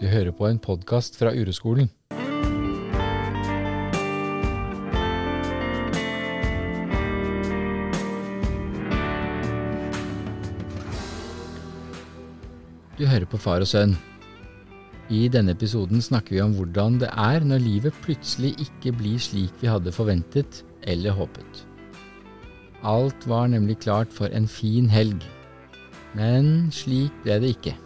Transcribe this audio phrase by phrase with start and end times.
[0.00, 1.90] Du hører på en podkast fra Ureskolen.
[12.96, 13.92] Du hører på Far og sønn.
[15.12, 19.52] I denne episoden snakker vi om hvordan det er når livet plutselig ikke blir slik
[19.60, 21.66] vi hadde forventet eller håpet.
[22.88, 25.20] Alt var nemlig klart for en fin helg,
[26.16, 27.76] men slik ble det ikke.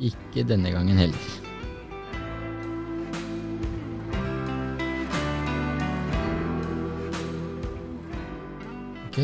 [0.00, 1.24] Ikke denne gangen heller.
[9.10, 9.18] Ok.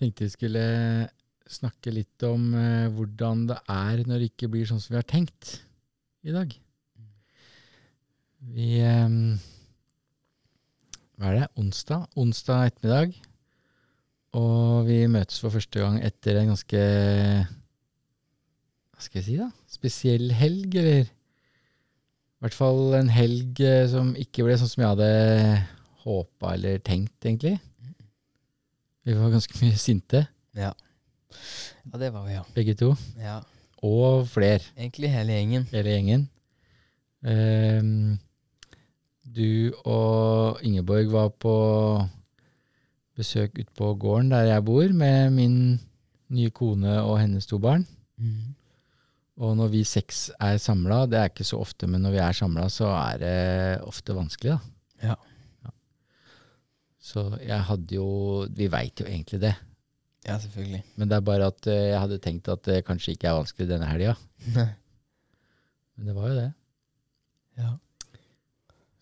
[0.00, 0.66] Tenkte vi skulle
[1.46, 5.06] snakke litt om eh, hvordan det er når det ikke blir sånn som vi har
[5.06, 5.60] tenkt
[6.26, 6.50] i dag.
[8.56, 9.18] Vi eh,
[11.14, 11.48] Hva er det?
[11.62, 12.08] Onsdag?
[12.18, 13.14] Onsdag ettermiddag.
[14.34, 16.82] Og vi møtes for første gang etter en ganske
[19.04, 19.48] skal jeg si, da?
[19.70, 21.06] Spesiell helg, eller?
[21.06, 25.10] I hvert fall en helg eh, som ikke ble sånn som jeg hadde
[26.02, 27.56] håpa eller tenkt, egentlig.
[29.06, 30.24] Vi var ganske mye sinte,
[30.58, 30.72] Ja.
[31.86, 32.42] ja, det var vi, ja.
[32.54, 32.92] begge to.
[33.18, 33.40] ja.
[33.82, 35.64] Og fler, Egentlig hele gjengen.
[35.72, 36.28] hele gjengen.
[37.26, 38.18] Um,
[39.26, 41.54] du og Ingeborg var på
[43.18, 45.56] besøk ute på gården der jeg bor, med min
[46.30, 47.82] nye kone og hennes to barn.
[49.42, 52.36] Og når vi seks er samla, det er ikke så ofte, men når vi er
[52.38, 53.36] samla, så er det
[53.88, 55.08] ofte vanskelig, da.
[55.10, 55.16] Ja.
[57.02, 58.04] Så jeg hadde jo
[58.54, 59.56] Vi veit jo egentlig det,
[60.22, 60.82] Ja, selvfølgelig.
[60.96, 63.66] men det er bare at eh, jeg hadde tenkt at det kanskje ikke er vanskelig
[63.72, 64.14] denne helga.
[65.96, 66.52] Men det var jo det.
[67.58, 67.72] ja.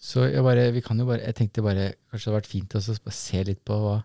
[0.00, 2.75] Så jeg bare, vi kan jo bare, jeg tenkte bare kanskje det hadde vært fint
[2.75, 3.98] å se litt på hva,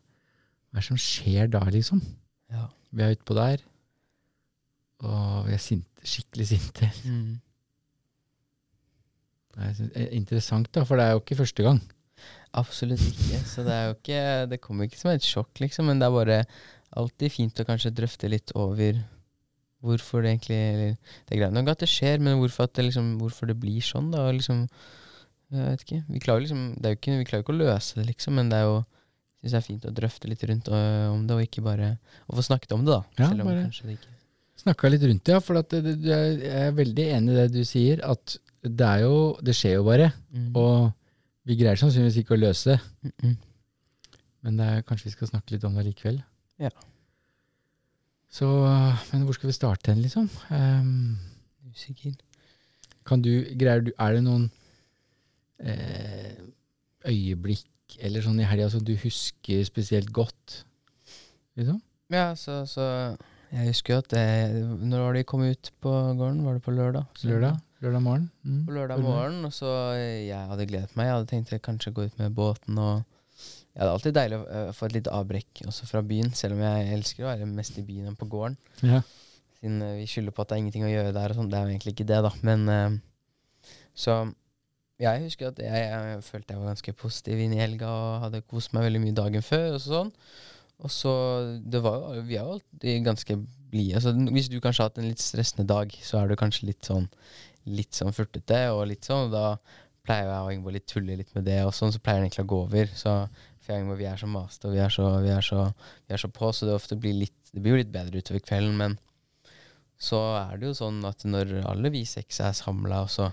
[0.76, 2.02] hva som skjer da, liksom.
[2.52, 2.68] ja.
[2.92, 3.64] Vi er utpå der,
[5.04, 6.92] og vi er sinte, skikkelig sinte.
[7.06, 7.42] Mm.
[9.56, 11.78] Det er eh, interessant, da, for det er jo ikke første gang.
[12.60, 13.40] Absolutt ikke.
[13.48, 14.20] Så det er jo ikke
[14.52, 16.40] Det kommer ikke som et sjokk, liksom, men det er bare
[16.96, 19.00] alltid fint å kanskje drøfte litt over
[19.86, 23.14] hvorfor det egentlig eller, Det er greit nok at det skjer, men hvorfor, det, liksom,
[23.22, 24.26] hvorfor det blir sånn, da.
[24.34, 24.66] Liksom,
[25.56, 26.02] jeg vet ikke.
[26.10, 28.78] Vi klarer liksom ikke, Vi klarer ikke å løse det, liksom, men det er jo
[29.46, 31.92] synes det er fint å drøfte litt rundt og, om det, og ikke bare
[32.26, 33.02] Å få snakket om det, da.
[33.22, 34.14] Ja, selv om bare- kanskje det ikke
[34.56, 38.02] Snakka litt rundt det, ja, for at jeg er veldig enig i det du sier,
[38.08, 40.56] at det er jo Det skjer jo bare, mm.
[40.58, 40.92] og
[41.46, 42.80] vi greier sannsynligvis ikke å løse det.
[43.04, 43.36] Mm -mm.
[44.42, 46.24] Men det er, kanskje vi skal snakke litt om det likevel.
[46.60, 46.70] Ja.
[48.30, 48.48] Så,
[49.12, 50.30] men hvor skal vi starte hen, liksom?
[50.50, 51.18] Um,
[51.72, 52.14] Usikker.
[53.06, 54.52] kan du, greier du, er det noen
[55.60, 56.36] eh,
[57.06, 60.66] øyeblikk eller sånn i helga som du husker spesielt godt?
[61.56, 61.82] Liksom?
[62.10, 63.16] Ja, så, så
[63.56, 64.24] Jeg husker jo at det
[64.84, 66.42] Når var de kom ut på gården?
[66.46, 67.06] Var det på lørdag?
[67.16, 67.60] Så- Lørdag?
[67.84, 68.30] Lørdag morgen?
[68.44, 68.62] Mm.
[68.66, 71.06] På lørdag morgen, og så eh, Jeg hadde gledet meg.
[71.08, 73.04] Jeg hadde tenkt å kanskje gå ut med båten og
[73.76, 76.56] ja, Det er alltid deilig å eh, få et lite avbrekk også fra byen, selv
[76.56, 78.56] om jeg elsker å være mest i byen enn på gården.
[78.88, 79.02] Ja.
[79.60, 81.50] Siden eh, vi skylder på at det er ingenting å gjøre der og sånn.
[81.52, 82.32] Det er jo egentlig ikke det, da.
[82.48, 83.02] Men
[83.96, 84.16] Så
[85.00, 88.42] jeg husker at jeg, jeg følte jeg var ganske positiv inn i helga og hadde
[88.48, 89.76] kost meg veldig mye dagen før.
[89.76, 90.12] Og sånn
[90.84, 91.12] Og så
[91.64, 93.38] det var jo Vi er jo alltid ganske
[93.72, 93.96] blide.
[93.96, 96.88] Altså, hvis du kanskje har hatt en litt stressende dag, så er du kanskje litt
[96.88, 97.10] sånn
[97.66, 99.26] Litt sånn furtete og litt sånn.
[99.26, 99.46] Og da
[100.06, 102.44] pleier jeg og Ingeborg litt tulle litt med det, og sånn så pleier den egentlig
[102.44, 102.92] å gå over.
[102.94, 103.14] Så
[103.66, 105.64] for Ingeborg, vi er så maste, og vi er så, vi er så,
[106.06, 108.42] vi er så på, så det ofte blir litt Det blir jo litt bedre utover
[108.44, 108.98] kvelden, men
[109.96, 113.30] så er det jo sånn at når alle vi seks er samla, så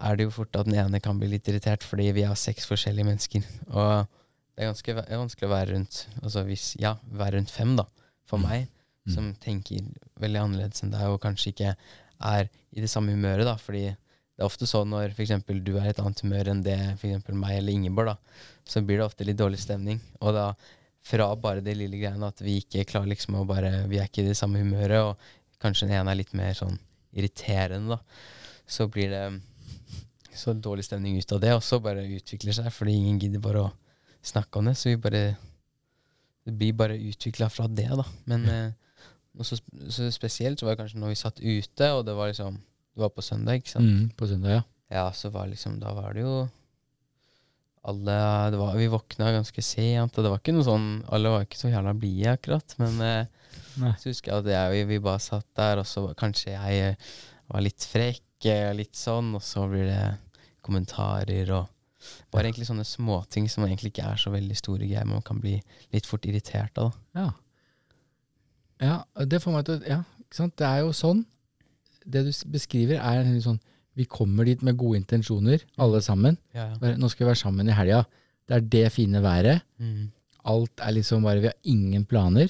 [0.00, 2.68] er det jo fort at den ene kan bli litt irritert, fordi vi har seks
[2.70, 3.48] forskjellige mennesker.
[3.74, 4.19] Og
[4.56, 7.84] det er ganske va- vanskelig å være rundt Altså hvis, ja, være rundt fem, da,
[8.24, 8.48] for Mm.
[8.48, 8.68] meg,
[9.08, 9.14] Mm.
[9.14, 9.80] som tenker
[10.20, 11.76] veldig annerledes enn deg, og kanskje ikke
[12.20, 15.76] er i det samme humøret, da, fordi det er ofte sånn når for eksempel du
[15.78, 18.16] er i et annet humør enn det for eksempel meg eller Ingeborg, da,
[18.66, 20.00] så blir det ofte litt dårlig stemning.
[20.20, 20.52] Og da
[21.02, 24.22] fra bare det lille greiene at vi ikke klarer liksom å bare Vi er ikke
[24.22, 25.16] i det samme humøret, og
[25.60, 26.78] kanskje den ene er litt mer sånn
[27.16, 27.98] irriterende, da,
[28.68, 29.40] så blir det
[30.36, 33.64] så dårlig stemning ut av det, og så bare utvikler seg, fordi ingen gidder bare
[33.64, 33.72] å
[34.22, 34.76] snakke om det.
[34.78, 35.36] Så vi bare
[36.44, 38.04] Det blir bare utvikla fra det, da.
[38.30, 39.58] Men noe så,
[39.92, 43.02] så spesielt så var det kanskje når vi satt ute, og det var liksom Det
[43.04, 43.86] var på søndag, ikke sant.
[43.86, 44.62] Mm, på søndag, ja.
[44.90, 46.48] Ja, så var liksom Da var det jo
[47.82, 48.16] alle
[48.52, 51.60] det var, Vi våkna ganske sent, og det var ikke noe sånn Alle var ikke
[51.60, 52.74] så jævla blide, akkurat.
[52.82, 56.56] Men eh, så husker jeg at jeg, vi, vi bare satt der, og så kanskje
[56.56, 56.96] jeg
[57.50, 60.02] var litt frekk, eh, litt sånn, og så blir det
[60.66, 61.70] kommentarer og
[62.32, 65.40] bare egentlig sånne småting som egentlig ikke er så veldig store greier, men man kan
[65.40, 65.56] bli
[65.92, 66.94] litt fort irritert av.
[67.14, 67.20] da.
[67.20, 67.30] Ja.
[68.80, 70.54] Ja, det får meg til Ja, ikke sant.
[70.56, 71.24] Det er jo sånn.
[72.06, 73.60] det du beskriver, er litt sånn
[73.96, 76.38] Vi kommer dit med gode intensjoner, alle sammen.
[76.54, 76.96] Ja, ja.
[76.96, 78.04] Nå skal vi være sammen i helga.
[78.48, 79.60] Det er det fine været.
[79.78, 80.10] Mm.
[80.44, 82.48] Alt er liksom bare Vi har ingen planer.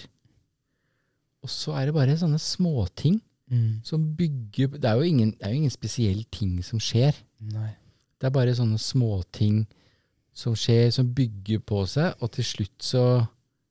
[1.43, 3.21] Og så er det bare sånne småting
[3.51, 3.81] Mm.
[3.83, 7.17] som bygger Det er jo ingen, det er jo ingen spesiell ting som skjer.
[7.41, 7.73] Nei.
[8.21, 9.63] Det er bare sånne småting
[10.37, 13.05] som skjer, som bygger på seg, og til slutt så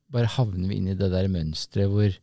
[0.09, 2.17] bare havner vi inn i det der mønsteret hvor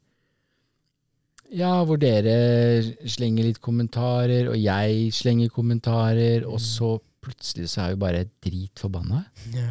[1.54, 7.94] Ja, hvor dere slenger litt kommentarer, og jeg slenger kommentarer, og så plutselig så er
[7.94, 9.22] vi bare dritforbanna.
[9.54, 9.70] Ja.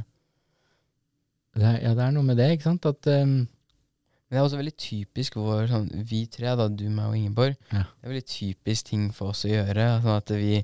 [1.55, 2.87] Det er, ja, det er noe med det, ikke sant?
[2.87, 7.11] At um, Men det er også veldig typisk vår sånn, Vi tre, da, du, meg
[7.11, 7.55] og Ingeborg.
[7.71, 7.85] Ja.
[7.85, 9.85] Det er veldig typisk ting for oss å gjøre.
[10.03, 10.57] Sånn at vi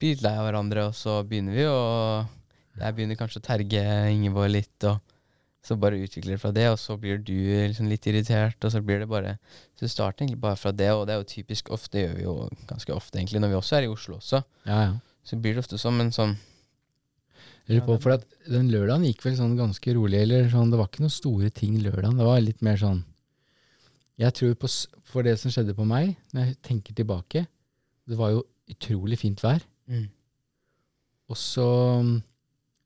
[0.00, 3.84] blir litt lei av hverandre, og så begynner vi, og jeg begynner kanskje å terge
[4.10, 5.00] Ingeborg litt, og
[5.60, 8.80] så bare utvikler det fra det, og så blir du liksom litt irritert, og så
[8.80, 9.36] blir det bare
[9.76, 12.14] Så det starter egentlig bare fra det, og det er jo typisk ofte, det gjør
[12.16, 12.34] vi jo
[12.68, 14.42] ganske ofte, egentlig, når vi også er i Oslo også.
[14.64, 14.94] Ja, ja.
[15.24, 16.34] Så blir det ofte sånn, men sånn
[17.68, 20.88] lurer på, for at den lørdagen gikk vel sånn ganske rolig, eller sånn, det var
[20.88, 22.18] ikke noen store ting lørdagen.
[22.18, 23.04] Det var litt mer sånn
[24.20, 24.68] Jeg tror på,
[25.08, 27.46] for det som skjedde på meg, når jeg tenker tilbake,
[28.08, 29.62] det var jo utrolig fint vær.
[29.90, 30.06] Mm,
[31.30, 31.66] Og så
[32.02, 32.14] mm,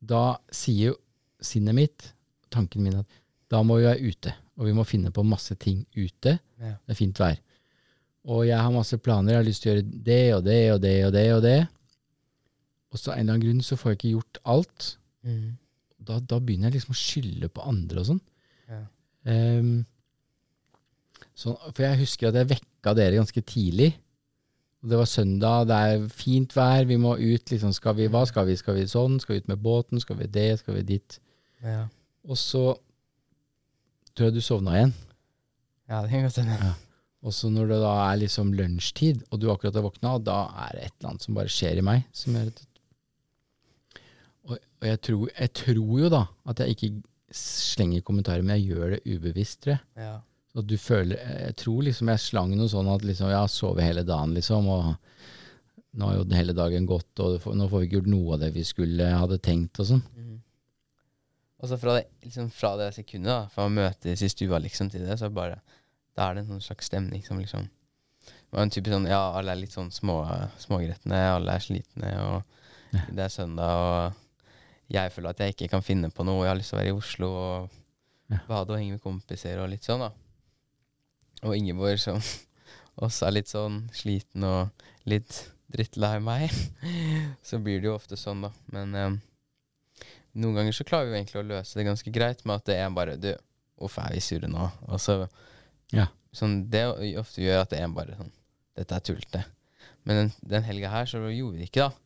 [0.05, 0.23] Da
[0.53, 0.97] sier jo
[1.45, 2.11] sinnet mitt,
[2.53, 3.21] tanken min, at
[3.53, 4.33] da må vi være ute.
[4.59, 6.39] Og vi må finne på masse ting ute.
[6.61, 6.75] ja.
[6.87, 7.39] Det er fint vær.
[8.25, 9.33] Og jeg har masse planer.
[9.35, 11.25] Jeg har lyst til å gjøre det og det og det og det.
[11.37, 11.57] Og det.
[12.93, 14.87] Og så av en eller annen grunn så får jeg ikke gjort alt.
[15.27, 15.51] Mm,
[16.05, 18.21] Da, da begynner jeg liksom å skylde på andre og sånn.
[18.69, 18.81] ja.
[19.25, 19.85] Um,
[21.35, 23.95] så, For jeg husker at jeg vekka dere ganske tidlig.
[24.85, 27.51] Og det var søndag, det er fint vær, vi må ut.
[27.51, 28.57] Liksom, skal vi, hva skal vi?
[28.61, 29.17] Skal vi sånn?
[29.23, 30.03] Skal vi ut med båten?
[30.03, 30.51] Skal vi det?
[30.61, 31.21] Skal vi dit?
[31.65, 31.87] ja.
[32.25, 32.71] Og så
[34.17, 34.93] tror jeg du sovna igjen.
[35.91, 36.71] Ja, det kan godt hende.
[37.25, 40.77] Og så når det da er liksom lunsjtid, og du akkurat har våkna, da er
[40.77, 42.07] det et eller annet som bare skjer i meg.
[42.17, 42.63] Som gjør at
[44.45, 46.23] og, og jeg, tror, jeg tror jo da
[46.53, 46.91] at jeg ikke
[47.35, 49.85] slenger kommentarer, men jeg gjør det ubevisst, tror jeg.
[50.05, 50.15] Ja.
[50.55, 53.83] At du føler, jeg tror liksom jeg slang noe sånn at liksom, jeg har sovet
[53.89, 54.93] hele dagen, liksom, og
[55.99, 58.41] nå har jo den hele dagen gått, og nå får vi ikke gjort noe av
[58.45, 60.03] det vi skulle hadde tenkt og sånn.
[60.15, 60.37] Mm.
[61.63, 64.91] Og så fra det, liksom fra det sekundet, da, fra å møtes i stua liksom
[64.93, 65.61] til det, så bare
[66.15, 67.65] Da er det en sånn slags stemning som liksom
[68.55, 70.21] var en type sånn Ja, alle er litt sånn små,
[70.63, 72.43] smågretne, alle er slitne, og
[72.95, 73.01] Ja.
[73.11, 74.13] det er søndag, og
[74.95, 76.45] jeg føler at jeg ikke kan finne på noe.
[76.45, 77.71] Jeg har lyst til å være i Oslo og
[78.31, 78.39] Ja.
[78.49, 80.13] bade og henge med kompiser og litt sånn, da.
[81.45, 82.21] Og Ingeborg som
[83.05, 85.43] også er litt sånn sliten og litt
[85.75, 86.53] drittlei meg.
[87.49, 88.53] så blir det jo ofte sånn, da.
[88.75, 89.17] Men eh,
[90.41, 92.79] noen ganger så klarer vi jo egentlig å løse det ganske greit med at det
[92.81, 93.31] er bare Du,
[93.81, 94.69] hvorfor er vi sure nå?
[94.91, 95.25] Og så
[95.95, 96.09] Ja.
[96.35, 96.81] Sånn, det
[97.21, 98.33] ofte gjør at det er bare sånn
[98.75, 99.45] Dette er tullete.
[100.03, 102.01] Men den, den helga her så gjorde vi det ikke, da.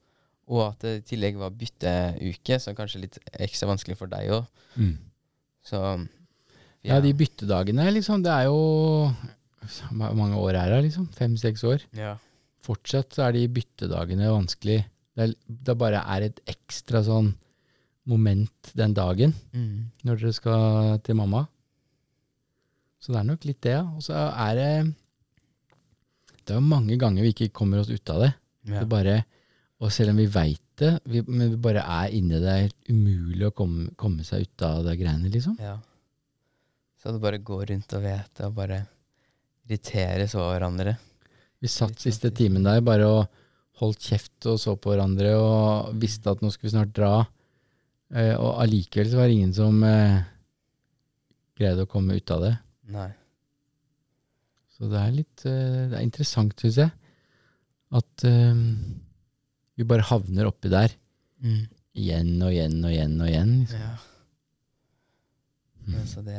[0.48, 4.46] Og at det i tillegg var bytteuke, så kanskje litt ekstra vanskelig for deg òg.
[5.64, 5.80] Så
[6.86, 8.58] Ja, de byttedagene, liksom, det er jo
[9.90, 11.08] Hvor mange år er det, liksom?
[11.12, 11.82] Fem-seks år?
[11.96, 12.16] ja.
[12.68, 14.82] Fortsatt er de byttedagene vanskelig.
[15.16, 17.30] Det, er, det bare er et ekstra sånn
[18.08, 19.86] moment den dagen Mm.
[20.04, 21.46] når dere skal til mamma.
[23.00, 23.84] Så det er nok litt det, ja.
[23.84, 24.94] Og så er det
[26.48, 28.32] Det er mange ganger vi ikke kommer oss ut av det.
[28.68, 28.80] Ja.
[28.80, 29.24] det bare,
[29.80, 32.64] og selv om vi veit det, vi, men vi bare er inni det, det er
[32.66, 35.56] helt umulig å komme, komme seg ut av de greiene, liksom.
[35.60, 35.78] ja.
[36.98, 38.80] Så det bare går rundt og vet det, og bare
[39.68, 40.96] irriteres over hverandre.
[41.62, 43.44] Vi satt siste sånn timen der bare og
[43.78, 47.12] holdt kjeft og så på hverandre og visste at nå skulle vi snart dra.
[48.14, 50.18] Eh, og allikevel så var det ingen som eh,
[51.58, 52.54] greide å komme ut av det.
[52.94, 53.10] Nei.
[54.74, 56.90] Så det er litt eh, Det er interessant, syns jeg,
[57.98, 58.24] at
[59.78, 60.92] vi bare havner oppi der
[61.38, 61.68] Mm.
[61.94, 63.50] igjen og igjen og igjen og igjen.
[63.60, 63.78] Liksom.
[63.78, 63.92] Ja.
[65.86, 66.06] Mm.
[66.10, 66.34] så det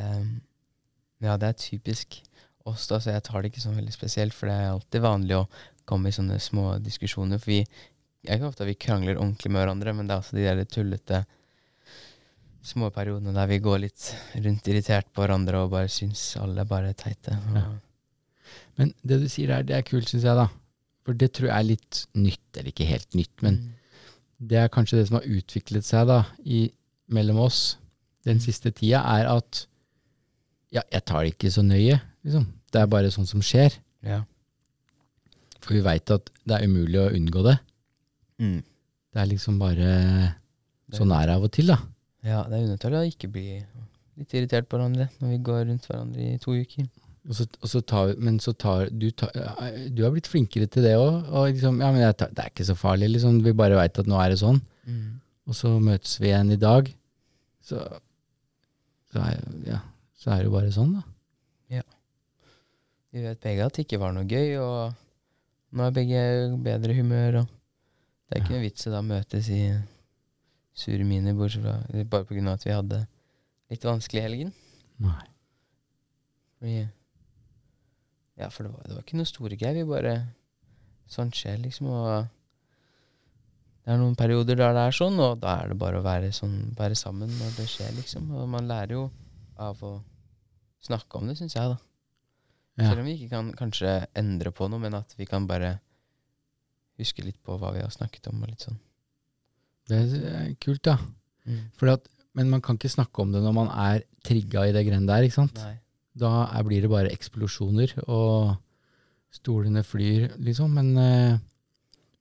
[1.22, 2.22] Ja, det er typisk
[2.66, 5.36] oss, da, så jeg tar det ikke sånn veldig spesielt, for det er alltid vanlig
[5.40, 5.48] å
[5.90, 7.40] komme i sånne små diskusjoner.
[7.42, 7.66] For vi
[8.22, 10.66] Jeg er ikke ofte vi krangler ordentlig med hverandre, men det er altså de der
[10.68, 11.22] tullete
[12.68, 14.10] småperiodene der vi går litt
[14.44, 17.38] rundt irritert på hverandre og bare syns alle er bare teite.
[17.56, 17.64] Ja.
[18.76, 20.50] Men det du sier der, det er kult, syns jeg, da.
[21.08, 23.70] For det tror jeg er litt nytt, eller ikke helt nytt, men Mm.
[24.52, 26.72] det er kanskje det som har utviklet seg da, i,
[27.08, 27.78] mellom oss
[28.26, 28.42] den Mm.
[28.44, 29.66] siste tida, er at
[30.76, 32.48] ja, jeg tar det ikke så nøye, liksom.
[32.70, 33.74] Det er bare sånn som skjer.
[34.06, 34.22] Ja.
[35.64, 37.58] For vi veit at det er umulig å unngå det.
[38.40, 38.60] Mm.
[39.10, 39.90] Det er liksom bare
[40.96, 41.78] sånn er det av og til, da.
[42.26, 43.48] ja, det er unødvendig å ikke bli
[44.20, 46.88] litt irritert på hverandre når vi går rundt hverandre i to uker.
[47.30, 49.34] Og så, og så tar, men så tar du, tar
[49.94, 51.28] du har blitt flinkere til det òg.
[51.28, 53.42] Og liksom, ja, men tar, det er ikke så farlig, liksom.
[53.46, 54.58] Vi bare veit at nå er det sånn.
[54.90, 55.20] Mm.
[55.50, 56.90] Og så møtes vi igjen i dag.
[57.70, 57.84] Så,
[59.12, 59.82] så, er, ja,
[60.20, 61.04] så er det jo bare sånn, da.
[61.80, 61.86] Ja.
[63.14, 64.98] Vi vet begge at det ikke var noe gøy, og
[65.72, 66.24] nå er begge
[66.66, 67.42] bedre humør.
[67.42, 67.54] Og
[68.28, 69.62] det er ikke noe vits i da møtes i
[70.80, 71.80] sure miner, bortsett fra
[72.12, 73.04] bare av at vi hadde
[73.72, 74.56] litt vanskelig i helgen.
[75.04, 75.28] Nei.
[76.60, 76.80] Fordi
[78.40, 79.82] Ja, for det var, det var ikke noe store greier.
[79.82, 80.20] Vi bare
[81.10, 81.88] Sånt skjer, liksom.
[81.90, 82.28] Og
[83.82, 86.30] det er noen perioder der det er sånn, og da er det bare å være,
[86.36, 88.28] sånn, være sammen når det skjer, liksom.
[88.38, 89.08] Og man lærer jo
[89.60, 89.94] av å
[90.84, 91.80] snakke om det, syns jeg, da.
[92.80, 92.92] Ja.
[92.92, 95.78] Selv om vi ikke kan kanskje endre på noe, men at vi kan bare
[97.00, 98.80] huske litt på hva vi har snakket om, og litt sånn.
[99.90, 100.00] Det
[100.30, 100.98] er kult, da.
[101.80, 104.86] Fordi at, men man kan ikke snakke om det når man er trigga i det
[104.88, 105.60] greiene der, ikke sant?
[105.64, 105.78] Nei.
[106.20, 108.56] Da er, blir det bare eksplosjoner, og
[109.34, 110.74] stolene flyr, liksom.
[110.76, 111.36] Men, øh,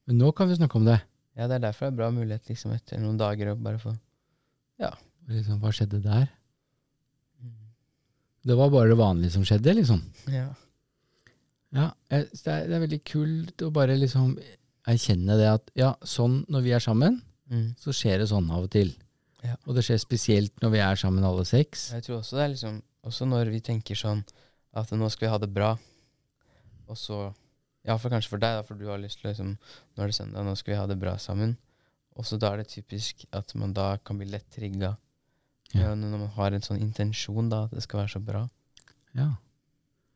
[0.09, 0.99] men nå kan vi snakke om det.
[1.39, 3.95] Ja, det er derfor det er bra mulighet liksom etter noen dager å bare få
[5.29, 6.29] Liksom, hva skjedde der?
[8.49, 10.01] Det var bare det vanlige som skjedde, liksom.
[10.33, 10.47] Ja.
[11.77, 14.31] Ja, jeg, det, er, det er veldig kult å bare liksom
[14.89, 17.71] erkjenne det at ja, sånn når vi er sammen, Mm.
[17.81, 18.91] så skjer det sånn av og til.
[19.41, 19.55] Ja.
[19.65, 21.87] Og det skjer spesielt når vi er sammen alle seks.
[21.95, 22.75] Jeg tror også det er liksom
[23.09, 24.21] Også når vi tenker sånn
[24.77, 25.71] at nå skal vi ha det bra,
[26.89, 27.33] og så
[27.89, 30.19] Ja, for kanskje for deg, da, for du har lyst til liksom Nå er det
[30.19, 31.57] søndag, nå skal vi ha det bra sammen.
[32.21, 34.93] Og så da er det typisk at man da kan bli lett trigga.
[35.77, 35.93] Ja.
[35.95, 38.47] Når man har en sånn intensjon, da, at det skal være så bra.
[39.17, 39.33] Ja.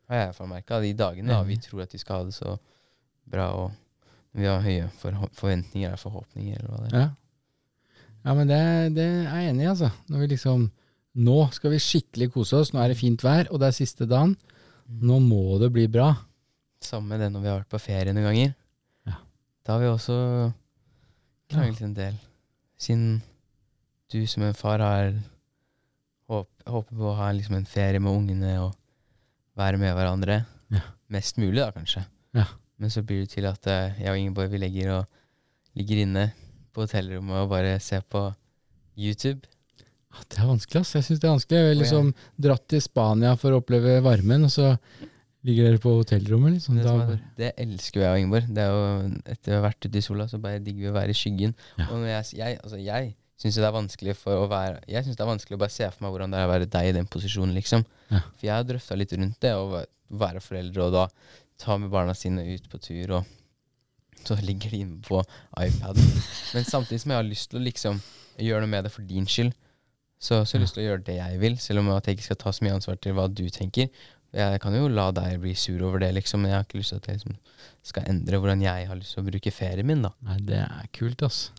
[0.09, 2.56] Har jeg iallfall merka de dagene da vi tror at vi skal ha det så
[3.32, 7.02] bra, og vi har høye forventninger eller forhåpninger, eller hva det er.
[7.02, 8.62] Ja, ja men det,
[8.97, 9.92] det er jeg enig i, altså.
[10.09, 10.71] Når vi liksom
[11.12, 14.06] Nå skal vi skikkelig kose oss, nå er det fint vær, og det er siste
[14.09, 14.30] dagen.
[14.88, 16.06] Nå må det bli bra.
[16.80, 18.54] Samme med det når vi har vært på ferie noen ganger.
[19.11, 19.18] Ja.
[19.61, 20.16] Da har vi også
[21.52, 22.16] kranglet en del.
[22.80, 23.21] Siden
[24.09, 25.12] du som en far har
[26.33, 28.75] håp, håper på å ha liksom en ferie med ungene og
[29.59, 30.43] være med hverandre.
[30.73, 30.85] Ja.
[31.12, 32.05] Mest mulig, da, kanskje.
[32.37, 32.47] Ja.
[32.81, 35.23] Men så blir det til at eh, jeg og Ingeborg vi legger, og,
[35.79, 36.27] ligger inne
[36.73, 38.27] på hotellrommet og bare ser på
[38.99, 39.47] YouTube.
[40.12, 40.97] Ah, Det er vanskelig, ass.
[40.97, 41.61] Jeg syns det er vanskelig.
[41.61, 42.12] Jeg har liksom
[42.49, 44.75] dratt til Spania for å oppleve varmen, og så
[45.47, 46.79] ligger dere på hotellrommet, liksom.
[46.79, 48.51] Det, er, det elsker jeg og Ingeborg.
[48.57, 50.97] Det er jo, etter å ha vært ute i sola, så bare digger vi å
[50.97, 51.55] være i skyggen.
[51.89, 55.18] Og når jeg, jeg, altså jeg syns det er vanskelig for å være Jeg synes
[55.18, 56.96] det er vanskelig å bare se for meg hvordan det er å være deg i
[56.96, 57.84] den posisjonen, liksom.
[58.08, 58.22] Ja.
[58.22, 59.82] For jeg har drøfta litt rundt det, å
[60.22, 61.06] være foreldre og da
[61.62, 65.20] ta med barna sine ut på tur, og så ligger de inne på
[65.58, 66.08] iPaden.
[66.54, 68.00] Men samtidig som jeg har lyst til å liksom
[68.42, 69.54] gjøre noe med det for din skyld,
[70.22, 72.28] så, så har jeg lyst til å gjøre det jeg vil, selv om jeg ikke
[72.28, 73.90] skal ta så mye ansvar til hva du tenker.
[74.32, 76.94] Jeg kan jo la deg bli sur over det, liksom, men jeg har ikke lyst
[76.94, 77.34] til at jeg liksom
[77.84, 80.12] skal endre hvordan jeg har lyst til å bruke ferien min, da.
[80.28, 81.50] Nei, det er kult, ass.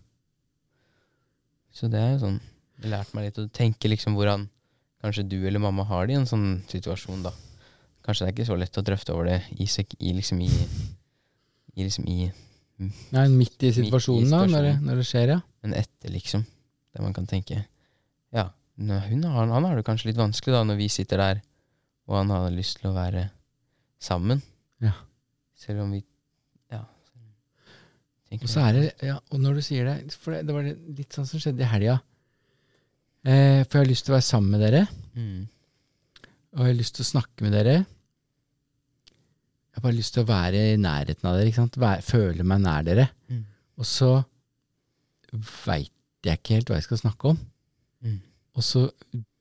[1.74, 2.42] Så det er jo sånn
[2.84, 4.48] Det lærte meg litt å tenke liksom hvordan
[5.04, 7.32] kanskje du eller mamma har det i en sånn situasjon, da.
[8.04, 9.68] Kanskje det er ikke så lett å drøfte over det i,
[10.00, 10.50] i liksom i,
[11.76, 12.18] i liksom i
[13.14, 15.40] Nei, midt i situasjonen, da, når det, når det skjer, ja.
[15.64, 16.42] Men etter, liksom.
[16.94, 17.62] Der man kan tenke
[18.34, 21.44] Ja, hun har, han har det kanskje litt vanskelig da når vi sitter der,
[22.10, 23.28] og han har lyst til å være
[24.02, 24.42] sammen.
[24.84, 24.96] Ja.
[25.56, 26.02] Selv om vi.
[28.42, 31.14] Og så er det, ja, og når du sier det For det, det var litt
[31.14, 32.00] sånn som skjedde i helga.
[33.24, 34.82] Eh, for jeg har lyst til å være sammen med dere,
[35.16, 35.44] mm.
[36.58, 37.76] og jeg har lyst til å snakke med dere.
[39.74, 41.78] Jeg har bare lyst til å være i nærheten av dere, ikke sant?
[41.82, 43.08] Være, føle meg nær dere.
[43.32, 43.46] Mm.
[43.80, 44.10] Og så
[45.66, 45.90] veit
[46.28, 47.40] jeg ikke helt hva jeg skal snakke om.
[48.04, 48.20] Mm.
[48.54, 48.84] Og så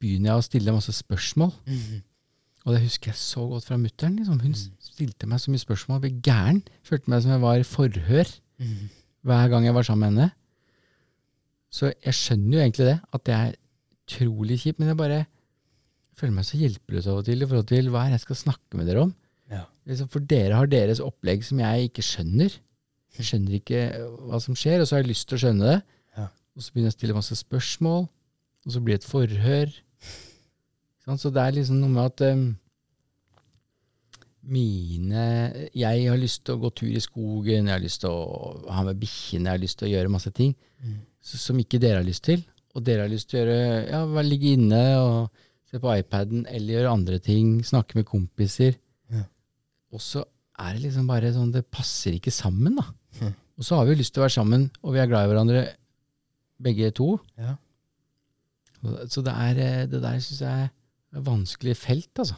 [0.00, 1.52] begynner jeg å stille masse spørsmål.
[1.68, 1.98] Mm.
[2.62, 4.16] Og det husker jeg så godt fra mutter'n.
[4.20, 4.38] Liksom.
[4.40, 4.72] Hun Mm.
[4.80, 5.98] stilte meg så mye spørsmål.
[6.00, 6.62] Jeg ble gæren.
[6.86, 8.32] Følte meg som jeg var i forhør
[8.62, 8.88] Mm.
[9.26, 10.30] hver gang jeg var sammen med henne.
[11.72, 13.54] Så jeg skjønner jo egentlig det, at det er
[14.02, 15.22] utrolig kjipt, men jeg bare
[16.18, 18.78] føler meg så hjelpeløs av og til i forhold til hva er jeg skal snakke
[18.78, 19.14] med dere om.
[19.52, 19.62] Ja.
[19.88, 22.58] Liksom, for dere har deres opplegg som jeg ikke skjønner.
[23.16, 23.80] Jeg skjønner ikke
[24.28, 25.78] hva som skjer, og så har jeg lyst til å skjønne det.
[26.18, 26.26] Ja.
[26.56, 28.06] Og så begynner jeg å stille masse spørsmål,
[28.62, 29.74] og så blir det et forhør.
[31.18, 32.44] Så det er liksom noe med at em,
[34.42, 38.70] mine Jeg har lyst til å gå tur i skogen, jeg har lyst til å
[38.74, 40.98] ha med bikkjene, jeg har lyst til å gjøre masse ting Mm.
[41.22, 42.40] som ikke dere har lyst til.
[42.74, 45.28] Og dere har lyst til å gjøre ja, ligge inne og
[45.70, 48.74] se på iPaden eller gjøre andre ting, snakke med kompiser.
[49.12, 49.22] Ja.
[49.94, 50.24] Og så
[50.58, 52.88] er det liksom bare sånn Det passer ikke sammen, da.
[53.20, 53.34] Mm.
[53.58, 55.30] Og så har vi jo lyst til å være sammen, og vi er glad i
[55.30, 55.62] hverandre
[56.62, 57.12] begge to.
[57.38, 57.54] Ja.
[59.06, 60.70] Så det, er, eh, det der syns jeg er
[61.14, 62.34] et vanskelig felt, altså.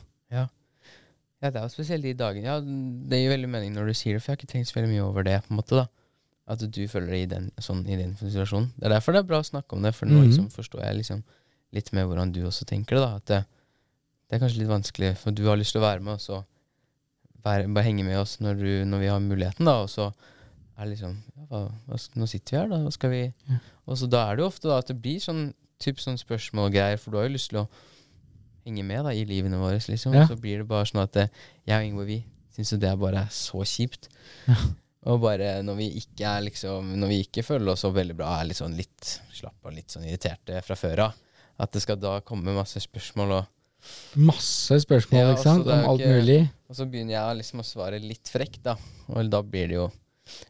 [1.42, 2.44] Ja, det er jo spesielt de dagene.
[2.46, 4.78] Ja, det gir veldig mening når du sier det, for jeg har ikke tenkt så
[4.78, 5.42] veldig mye over det.
[5.44, 5.86] på en måte da.
[6.46, 8.70] At du føler deg i den, sånn, i den situasjonen.
[8.78, 10.24] Det er derfor det er bra å snakke om det, for nå Mhm.
[10.28, 11.22] liksom, forstår jeg liksom
[11.72, 13.02] litt mer hvordan du også tenker det.
[13.04, 13.16] da.
[13.16, 13.44] At det,
[14.28, 16.44] det er kanskje litt vanskelig, for du har lyst til å være med, og så
[17.44, 19.82] være, bare henge med oss når, du, når vi har muligheten, da.
[19.82, 20.12] Og så
[20.78, 21.16] er det liksom
[21.50, 21.68] ja,
[22.16, 22.78] Nå sitter vi her, da.
[22.84, 23.22] Hva skal vi.
[23.86, 26.68] Og så da er det jo ofte da at det blir sånn typ sånn spørsmål
[26.70, 27.68] og greier, for du har jo lyst til å
[28.64, 30.14] henge med da i livene våre, liksom.
[30.16, 30.26] Ja.
[30.28, 31.28] Så blir det bare sånn at eh,
[31.66, 34.08] jeg og Ingvar, vi syns jo det er bare så kjipt.
[34.48, 34.56] Ja.
[35.04, 38.38] Og bare når vi ikke er liksom Når vi ikke føler oss så veldig bra,
[38.40, 41.18] er litt sånn litt slappe og litt sånn irriterte fra før av.
[41.60, 43.50] At det skal da komme masse spørsmål, og,
[44.16, 45.66] Masse spørsmål, Ja, ikke sant?
[45.66, 46.50] altså, Om alt ikke- mulig.
[46.70, 48.76] og så begynner jeg liksom å svare litt frekt, da.
[49.12, 49.90] Og da blir det jo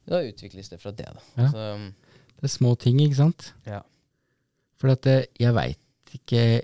[0.06, 1.20] Da utvikles det fra det, da.
[1.42, 1.48] Ja.
[1.50, 1.92] Så,
[2.38, 3.52] Det er små ting, ikke sant?
[3.66, 3.80] Ja.
[4.76, 5.78] For at det, jeg veit
[6.14, 6.62] ikke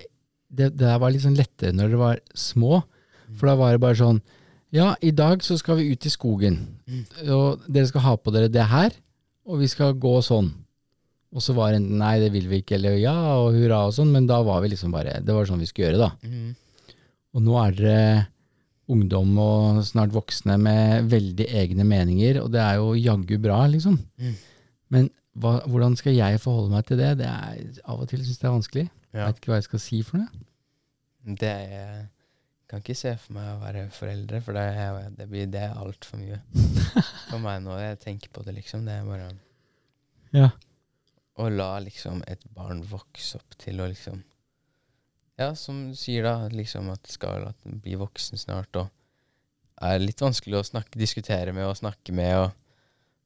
[0.51, 2.83] det, det der var litt sånn lettere når det var små.
[3.39, 4.21] For da var det bare sånn
[4.75, 6.61] Ja, i dag så skal vi ut i skogen.
[7.27, 8.95] Og dere skal ha på dere det her,
[9.47, 10.53] og vi skal gå sånn.
[11.35, 13.95] Og så var det enten nei, det vil vi ikke, eller ja, og hurra og
[13.95, 16.11] sånn, men da var vi liksom bare Det var sånn vi skulle gjøre, da.
[16.23, 16.95] Mm.
[17.35, 18.29] Og nå er dere
[18.91, 23.99] ungdom og snart voksne med veldig egne meninger, og det er jo jaggu bra, liksom.
[24.19, 24.39] Mm.
[24.91, 27.13] Men hva, hvordan skal jeg forholde meg til det?
[27.21, 28.87] Det er Av og til syns jeg det er vanskelig.
[29.13, 29.27] Ja.
[29.27, 30.45] vet ikke hva jeg skal si for noe.
[31.41, 32.07] Det er,
[32.71, 36.21] kan ikke se for meg å være foreldre, for det er, det blir, det altfor
[36.23, 36.39] mye.
[37.31, 38.87] For meg nå, jeg tenker på det, liksom.
[38.87, 39.31] Det er bare
[40.35, 40.49] Ja.
[41.41, 44.23] å la liksom et barn vokse opp til å liksom
[45.41, 48.91] Ja, som du sier, da, liksom at det skal at den bli voksen snart, og
[49.81, 52.51] er litt vanskelig å snakke, diskutere med og snakke med, og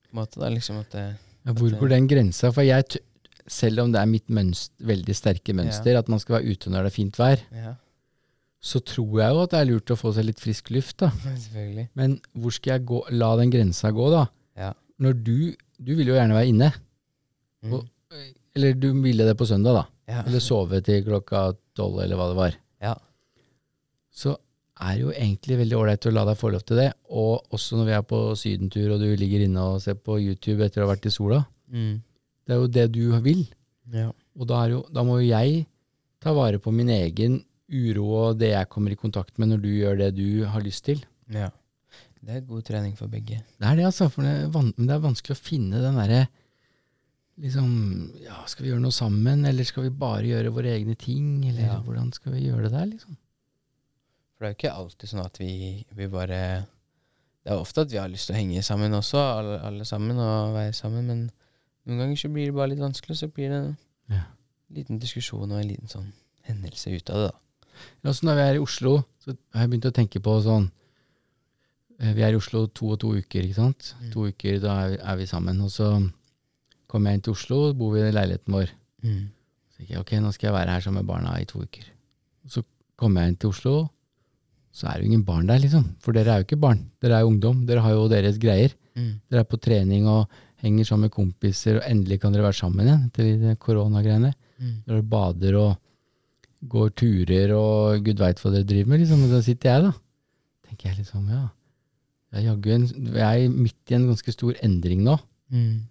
[0.04, 1.06] på en måte da liksom at det
[1.44, 2.52] Ja, hvor går den grensa?
[2.54, 3.00] For jeg,
[3.46, 6.86] selv om det er mitt mønster, veldig sterke mønster, at man skal være ute når
[6.86, 7.74] det er fint vær, Ja,
[8.64, 11.10] så tror jeg jo at det er lurt å få seg litt frisk luft, da.
[11.44, 11.88] selvfølgelig.
[12.00, 14.22] Men hvor skal jeg gå, la den grensa gå, da?
[14.56, 14.70] Ja.
[14.98, 15.36] Når du
[15.84, 16.68] Du vil jo gjerne være inne.
[17.64, 17.72] Mm.
[17.74, 17.88] Og-
[18.54, 19.84] Eller du ville det på søndag, da.
[20.08, 20.22] Ja.
[20.22, 22.54] Eller sove til klokka tolv, eller hva det var.
[22.80, 22.94] Ja.
[24.14, 24.36] Så
[24.80, 26.92] er det jo egentlig veldig ålreit å la deg få lov til det.
[27.10, 30.64] Og også når vi er på sydentur, og du ligger inne og ser på YouTube
[30.64, 31.42] etter å ha vært i sola.
[31.68, 32.00] Mm.
[32.44, 33.44] Det er jo det du vil.
[33.92, 34.10] Ja.
[34.38, 35.66] Og da, er jo, da må jo jeg
[36.20, 39.68] ta vare på min egen uro og det jeg kommer i kontakt med når du
[39.72, 41.04] gjør det du har lyst til.
[41.32, 41.50] ja.
[42.24, 43.36] Det er god trening for begge.
[43.60, 44.06] Det er det, altså.
[44.08, 46.22] For det er, men det er vanskelig å finne den derre
[47.44, 47.66] liksom
[48.24, 51.42] Ja, skal vi gjøre noe sammen, eller skal vi bare gjøre våre egne ting?
[51.50, 51.80] Eller Ja.
[51.84, 53.16] hvordan skal vi gjøre det der, liksom?
[54.38, 56.40] For det er jo ikke alltid sånn at vi, vi bare
[57.44, 60.16] Det er ofte at vi har lyst til å henge sammen også, alle, alle sammen,
[60.16, 61.30] og være sammen, men
[61.86, 63.76] noen ganger så blir det bare litt vanskelig, og så blir det en
[64.10, 64.22] Ja.
[64.74, 66.12] liten diskusjon og en liten sånn
[66.48, 67.38] hendelse ut av det, da.
[68.04, 70.70] Ja, så når vi er i Oslo, så har jeg begynt å tenke på sånn
[72.00, 73.94] eh, Vi er i Oslo to og to uker, ikke sant?
[74.00, 74.10] Mm.
[74.12, 75.60] To uker, da er vi, er vi sammen.
[75.62, 75.88] Og så
[76.90, 78.70] kommer jeg inn til Oslo, bor vi i leiligheten vår.
[79.04, 81.84] Så tenker jeg ok, nå skal jeg være her sammen med barna i to uker.
[82.44, 82.62] Og så
[82.96, 83.74] kommer jeg inn til Oslo,
[84.74, 85.84] så er det jo ingen barn der, liksom.
[86.02, 87.64] For dere er jo ikke barn, dere er jo ungdom.
[87.66, 88.74] Dere har jo deres greier.
[88.94, 89.20] Mm.
[89.30, 90.28] Dere er på trening og
[90.64, 94.32] henger sammen med kompiser, og endelig kan dere være sammen igjen etter de koronagreiene.
[94.58, 94.76] Mm.
[94.88, 95.72] Dere bader og
[96.70, 99.26] går turer og gud veit hva dere driver med, liksom.
[99.26, 99.92] Og da sitter jeg, da.
[100.68, 101.44] Tenker jeg liksom, ja.
[102.34, 105.18] Jeg er midt i en ganske stor endring nå.
[105.54, 105.84] Mm.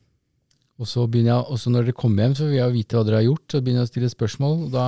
[0.82, 3.22] Og så begynner jeg, også når dere kommer hjem, så vil jeg vite hva dere
[3.22, 3.46] har gjort.
[3.48, 4.88] Så begynner jeg å stille spørsmål, og da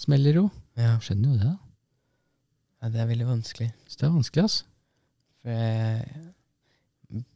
[0.00, 0.48] smeller det jo.
[0.80, 0.96] Ja.
[1.04, 1.56] Skjønner jo det, da.
[2.80, 3.70] ja, det er veldig vanskelig.
[3.86, 4.66] Så det er vanskelig, altså.
[5.40, 6.24] For jeg,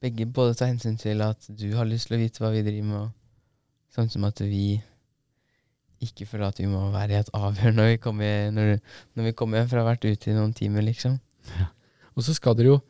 [0.03, 2.89] begge både tar hensyn til at du har lyst til å vite hva vi driver
[2.89, 4.81] med, og sånn som at vi
[6.05, 8.75] ikke føler at vi må være i et avhør når vi kommer, når,
[9.17, 11.17] når vi kommer hjem fra å ha vært ute i noen timer, liksom.
[12.15, 12.83] Og så skal dere jo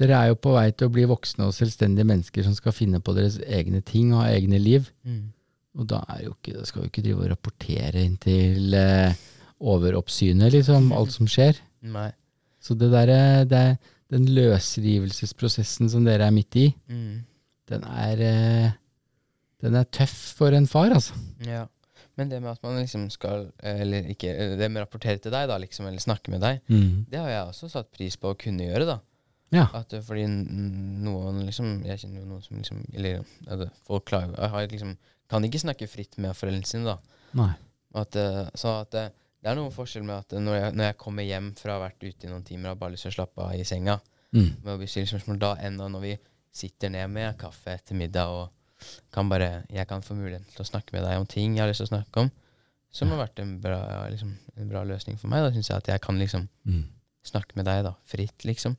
[0.00, 3.02] Dere er jo på vei til å bli voksne og selvstendige mennesker som skal finne
[3.04, 4.86] på deres egne ting og ha egne liv.
[5.76, 9.18] Og da, er jo ikke, da skal vi ikke drive og rapportere inn til eh,
[9.60, 11.60] overoppsynet, liksom, alt som skjer.
[11.84, 12.08] Nei.
[12.64, 13.76] Så det der, er
[14.10, 17.24] den løsrivelsesprosessen som dere er midt i, Mm.
[17.70, 18.72] den er, eh,
[19.62, 21.14] den er tøff for en far, altså.
[21.46, 21.66] Ja.
[22.16, 25.30] Men det med at man liksom skal Eller ikke eh, Det med å rapportere til
[25.32, 26.60] deg, da, liksom, eller snakke med deg,
[27.08, 28.98] det har jeg også satt pris på å kunne gjøre, da.
[29.52, 29.68] Ja.
[29.72, 34.34] At, eh, fordi noen liksom Jeg kjenner jo noen som liksom Eller at folk klager
[34.36, 34.96] jeg har liksom,
[35.30, 36.98] Kan ikke snakke fritt med foreldrene sine, da.
[37.34, 37.54] Nei.
[37.94, 38.12] At,
[38.58, 38.94] så at
[39.42, 41.88] det, er noen forskjell med at når jeg, når jeg kommer hjem fra å ha
[41.88, 44.00] vært ute i noen timer og bare lyst til å slappe av i senga,
[44.32, 44.62] Mm.
[44.62, 46.12] med å bestille spørsmål da, enn når vi
[46.52, 48.50] sitter ned med kaffe etter middag og
[49.12, 51.68] kan bare, jeg kan få muligheten til å snakke med deg om ting jeg har
[51.68, 52.30] lyst til å snakke om,
[52.92, 55.42] som har vært en bra, liksom, en bra løsning for meg.
[55.42, 56.84] Da syns jeg at jeg kan liksom Mm.
[57.24, 57.94] snakke med deg, da.
[58.06, 58.76] Fritt, liksom.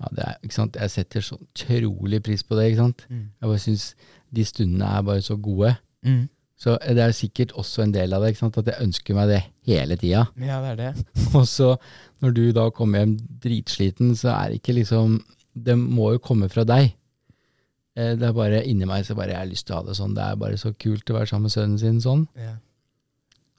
[0.00, 0.36] Ja, det er?
[0.80, 2.70] Jeg setter så utrolig pris på det.
[2.72, 3.04] ikke sant?
[3.10, 3.94] Jeg bare syns
[4.32, 5.76] de stundene er bare så gode.
[6.02, 6.28] Mm.
[6.60, 8.58] Så det er sikkert også en del av det, ikke sant?
[8.60, 10.26] at jeg ønsker meg det hele tida.
[10.36, 11.04] Ja, det er det.
[11.38, 11.70] Og så
[12.20, 15.20] når du da kommer hjem dritsliten, så er det ikke liksom
[15.56, 16.92] Det må jo komme fra deg.
[17.96, 19.96] Eh, Det er bare inni meg så bare jeg har lyst til å ha det
[19.98, 20.14] sånn.
[20.14, 22.26] Det er bare så kult å være sammen med sønnen sin sånn.
[22.38, 22.54] Ja.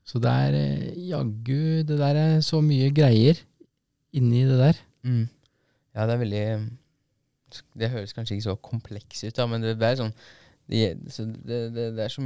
[0.08, 3.42] Så det er eh, jaggu Det der er så mye greier
[4.14, 4.80] inni det der.
[5.08, 5.26] Mm.
[5.96, 6.46] ja, det er veldig
[7.82, 10.12] Det høres kanskje ikke så kompleks ut, da, men det, det er sånn
[10.70, 12.22] det, det, det, det, er så,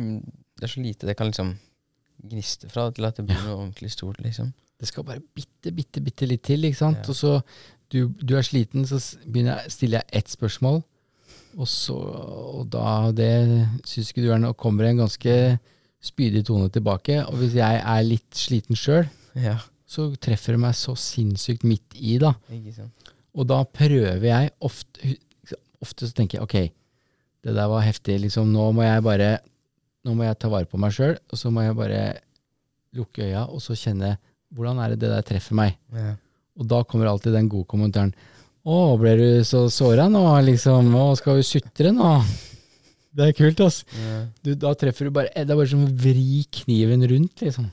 [0.56, 1.56] det er så lite det kan liksom
[2.26, 4.54] gniste fra til at det blir noe ordentlig stort, liksom.
[4.80, 7.04] Det skal bare bitte, bitte, bitte litt til, ikke sant.
[7.04, 7.12] Ja.
[7.12, 7.32] Og så
[7.92, 10.82] du, du er sliten, så jeg, stiller jeg ett spørsmål,
[11.56, 13.30] og så Og da det
[13.88, 15.36] syns ikke du er noe Kommer en ganske
[16.04, 17.22] spydig tone tilbake.
[17.30, 19.08] Og hvis jeg er litt sliten sjøl,
[19.40, 22.34] Ja, så treffer det meg så sinnssykt midt i, da.
[22.52, 23.14] ikke sant.
[23.36, 25.16] Og da prøver jeg ofte
[25.84, 26.76] Ofte så tenker jeg ok,
[27.46, 28.48] det der var heftig, liksom.
[28.50, 29.28] Nå må jeg bare
[30.06, 32.02] Nå må jeg ta vare på meg sjøl, og så må jeg bare
[32.96, 34.16] lukke øya, og så kjenne
[34.56, 35.76] hvordan er det det der treffer meg.
[35.92, 36.14] Ja.
[36.56, 38.14] Og da kommer alltid den gode kommentaren.
[38.66, 40.88] 'Å, ble du så såra nå, liksom?
[40.98, 42.18] Å, skal vi sutre nå?'
[43.16, 43.84] Det er kult, ass.
[43.96, 44.16] Ja.
[44.44, 47.70] Du, da treffer du bare Det er bare som å vri kniven rundt, liksom.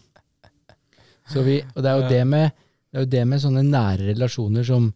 [1.33, 4.11] Så vi, og det er jo det med Det er jo det med sånne nære
[4.13, 4.91] relasjoner som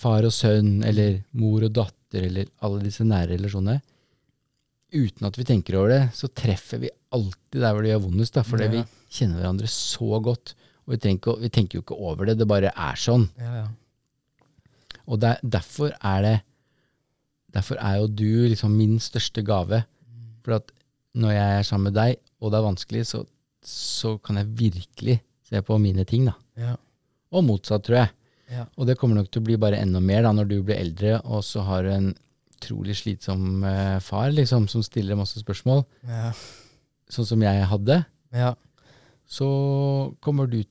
[0.00, 3.82] far og sønn, eller mor og datter, eller alle disse nære relasjonene.
[4.92, 8.34] Uten at vi tenker over det, så treffer vi alltid der hvor det gjør vondest,
[8.34, 8.70] da, fordi Ja.
[8.70, 10.54] vi kjenner hverandre så godt.
[10.86, 13.28] Og vi tenker, vi tenker jo ikke over det, det bare er sånn.
[13.38, 13.68] Ja, ja.
[15.06, 16.40] Og det, er- derfor er det
[17.50, 19.80] Derfor er jo du liksom min største gave.
[20.44, 20.68] For at
[21.18, 23.24] når jeg er sammen med deg, og det er vanskelig, så,
[23.66, 25.16] så kan jeg virkelig
[25.48, 26.34] se på mine ting, da.
[26.56, 26.76] Ja.
[27.32, 28.10] Og motsatt, tror jeg.
[28.54, 28.66] Ja.
[28.78, 31.16] Og det kommer nok til å bli bare enda mer da, når du blir eldre,
[31.26, 32.14] og så har du en
[32.60, 36.32] utrolig slitsom eh, far liksom, som stiller masse spørsmål, Ja.
[37.10, 38.04] sånn som jeg hadde.
[38.32, 38.54] ja.
[39.30, 39.46] Så
[40.20, 40.64] kommer, du,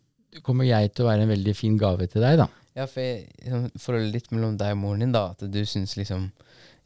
[0.43, 2.47] kommer jeg til å være en veldig fin gave til deg, da.
[2.75, 5.95] Ja, for jeg, liksom, forholdet litt mellom deg og moren din, da, at du syns
[5.97, 6.29] liksom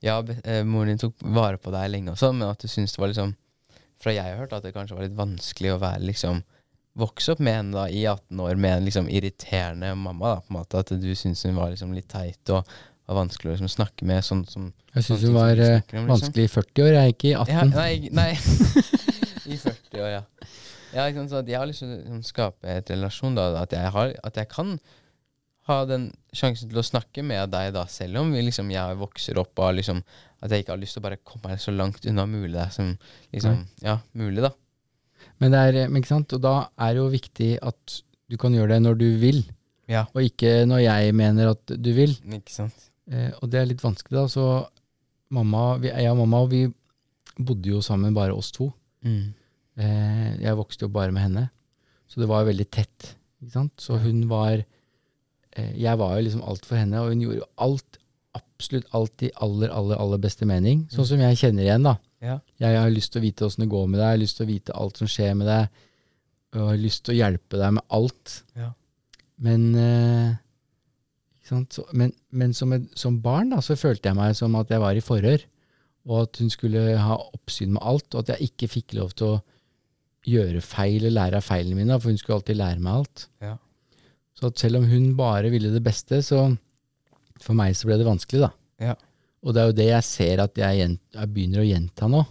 [0.04, 2.94] Ja, eh, moren din tok vare på deg lenge og sånn, men at du syns
[2.94, 3.34] det var liksom
[4.04, 6.44] Fra jeg har hørt at det kanskje var litt vanskelig å være liksom
[6.96, 10.52] Vokse opp med henne da i 18 år med en liksom irriterende mamma, da, på
[10.54, 10.78] en måte.
[10.84, 12.70] At du syns hun var liksom litt teit og
[13.08, 16.10] var vanskelig å liksom snakke med, sånn som Jeg syns hun var eh, om, liksom.
[16.14, 17.54] vanskelig i 40 år, jeg er ikke i 18.
[17.54, 18.32] ja, Nei, nei.
[19.54, 20.24] I 40 år, ja.
[20.94, 23.48] Ja, liksom, så at jeg har lyst til å liksom skape et relasjon, da.
[23.64, 24.76] At jeg, har, at jeg kan
[25.70, 29.40] ha den sjansen til å snakke med deg, da, selv om vi liksom, jeg vokser
[29.42, 30.02] opp og liksom
[30.44, 32.66] At jeg ikke har lyst til å bare komme meg så langt unna mulig det
[32.76, 32.90] som
[33.32, 34.50] liksom, ja, mulig, da.
[35.40, 36.34] Men, det er, men ikke sant?
[36.36, 38.00] Og da er det jo viktig at
[38.32, 39.40] du kan gjøre det når du vil,
[39.92, 40.06] Ja.
[40.14, 42.12] og ikke når jeg mener at du vil.
[42.28, 42.90] Ikke sant?
[43.12, 44.26] Eh, og det er litt vanskelig, da.
[44.32, 44.46] Så
[45.34, 46.66] mamma, vi, jeg og mamma vi
[47.40, 48.70] bodde jo sammen, bare oss to.
[49.04, 49.34] Mm.
[49.80, 51.48] Eh, jeg vokste jo bare med henne,
[52.08, 53.14] så det var jo veldig tett.
[53.42, 53.74] Ikke sant?
[53.82, 57.50] Så hun var eh, Jeg var jo liksom alt for henne, og hun gjorde jo
[57.66, 57.98] alt,
[58.38, 60.86] absolutt alt i aller, aller, aller beste mening.
[60.94, 61.98] Sånn som jeg kjenner igjen, da.
[62.24, 62.38] Ja.
[62.62, 64.46] Jeg har lyst til å vite åssen det går med deg, jeg har lyst til
[64.46, 65.84] å vite alt som skjer med deg,
[66.54, 68.38] og jeg har lyst til å hjelpe deg med alt.
[68.56, 68.70] Ja.
[69.44, 70.36] Men, eh?
[71.44, 74.80] Så, men, men som, et, som barn da, så følte jeg meg som at jeg
[74.84, 75.44] var i forhør,
[76.08, 79.36] og at hun skulle ha oppsyn med alt, og at jeg ikke fikk lov til
[79.36, 79.42] å
[80.28, 83.26] gjøre feil eller lære av feilene mine, for hun skulle alltid lære meg alt.
[83.44, 83.58] Ja.
[84.40, 86.46] Så at selv om hun bare ville det beste, så
[87.44, 88.52] for meg så ble det vanskelig, da.
[88.92, 88.96] Ja.
[89.44, 92.24] Og det er jo det jeg ser at jeg, gjent, jeg begynner å gjenta nå.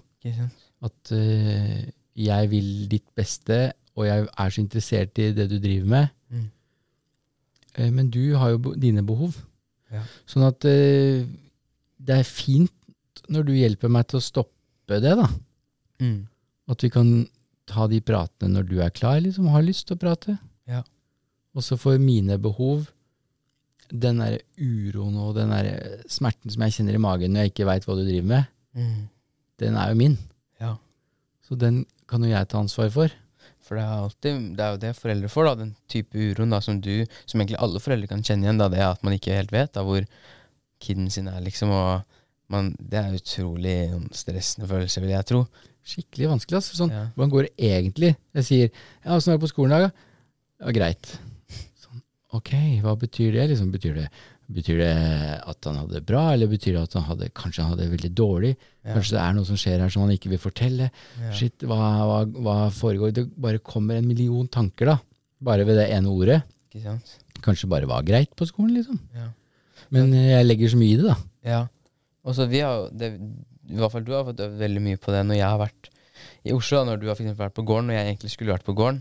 [0.89, 1.79] At uh,
[2.19, 3.61] jeg vil ditt beste,
[3.93, 6.13] og jeg er så interessert i det du driver med.
[6.33, 6.49] Mm.
[7.79, 9.37] Eh, men du har jo dine behov.
[9.93, 10.03] Ja.
[10.29, 11.25] Sånn at eh,
[12.03, 12.73] det er fint
[13.33, 15.29] når du hjelper meg til å stoppe det, da.
[16.03, 16.27] Mm.
[16.73, 17.13] At vi kan
[17.71, 20.35] ta de pratene når du er klar, liksom, og har lyst til å prate.
[20.69, 20.83] Ja.
[21.55, 22.89] Og så får mine behov,
[23.93, 27.67] den der uroen og den der smerten som jeg kjenner i magen når jeg ikke
[27.69, 29.03] veit hva du driver med, Mm.
[29.61, 30.15] den er jo min.
[30.61, 30.71] Ja.
[31.45, 33.13] Så den kan jo jeg ta ansvar for.
[33.73, 36.59] For det er, alltid, det er jo det foreldre får, da, den type uroen da,
[36.61, 36.91] som du,
[37.25, 38.59] som egentlig alle foreldre kan kjenne igjen.
[38.61, 40.05] Da, det at man ikke helt vet da, hvor
[40.85, 41.73] kiden sin er, liksom.
[41.73, 45.41] Og man, det er utrolig sånn, stressende følelse, vil jeg tro.
[45.89, 46.61] Skikkelig vanskelig.
[46.61, 46.77] Altså.
[46.83, 47.07] Sånn, Ja.
[47.17, 48.13] Hvordan går det egentlig?
[48.37, 51.15] Jeg sier ja, 'Åssen er det på skolen i dag?' da?» Ja, greit.
[51.81, 52.05] Sånn,
[52.37, 52.53] ok,
[52.85, 53.49] hva betyr det?
[53.55, 54.09] Liksom, betyr det?
[54.53, 54.93] Betyr det
[55.49, 57.95] at han hadde det bra, eller betyr det at han hadde, kanskje han hadde det
[57.95, 58.53] veldig dårlig?
[58.83, 58.97] Ja.
[58.97, 60.91] Kanskje det er noe som skjer her som han ikke vil fortelle?
[61.21, 61.33] Ja.
[61.39, 63.15] Shit, hva, hva, hva foregår?
[63.17, 64.99] Det bare kommer en million tanker, da.
[65.43, 66.43] Bare ved det ene ordet.
[66.71, 67.19] Ikke sant?
[67.43, 69.01] kanskje bare var greit på skolen, liksom.
[69.17, 69.31] Ja.
[69.93, 71.17] Men eh, jeg legger så mye i det, da.
[71.55, 71.63] ja.
[72.23, 73.17] Og så vi har det,
[73.67, 75.89] I hvert fall du har fått øvd veldig mye på det når jeg har vært
[76.47, 78.75] i Oslo, da, når du har vært på gården, når jeg egentlig skulle vært på
[78.79, 79.01] gården.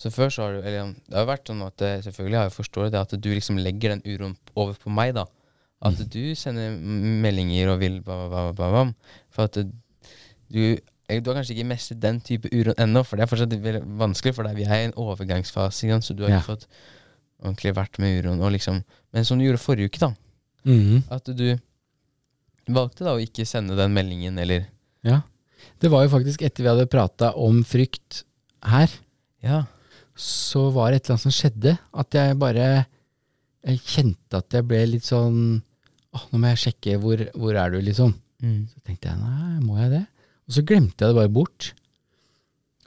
[0.00, 2.46] Så før så har du Eller det har jo vært sånn at eh, selvfølgelig har
[2.48, 5.26] jeg forstått det, at du liksom legger den uroen over på meg, da.
[5.82, 6.08] At Mm.
[6.12, 6.74] du sender
[7.24, 8.82] meldinger og vil ba, ba, ba, ba.
[9.30, 10.62] For at du
[11.08, 13.82] eh, Du har kanskje ikke mestret den type uroen ennå, for det er fortsatt veldig
[13.98, 14.56] vanskelig for deg.
[14.56, 16.38] Vi er i en overgangsfase, igjen, så du har Ja.
[16.40, 16.66] ikke fått
[17.42, 18.40] ordentlig vært med uroen.
[18.40, 20.14] Og liksom, men som du gjorde forrige uke, da.
[20.64, 21.02] Mm.
[21.10, 21.58] At du
[22.70, 24.66] valgte da å ikke sende den meldingen, eller
[25.02, 25.22] Ja.
[25.80, 28.22] Det var jo faktisk etter vi hadde prata om frykt
[28.62, 28.88] her,
[29.42, 29.64] Ja.
[30.20, 31.72] Så var det et eller annet som skjedde.
[32.02, 32.68] At jeg bare
[33.66, 35.40] Jeg kjente at jeg ble litt sånn
[36.16, 38.14] Åh, nå må jeg sjekke hvor, hvor er du, liksom.
[38.42, 38.64] Mm.
[38.66, 40.00] Så tenkte jeg nei, må jeg det?
[40.48, 41.68] Og så glemte jeg det bare bort.